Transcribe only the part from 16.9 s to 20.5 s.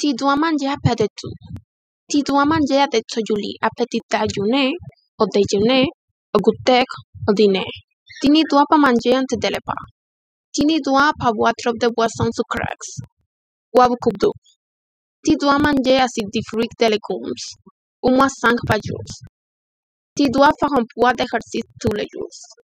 légumes. Au moins cinq par jour. Ti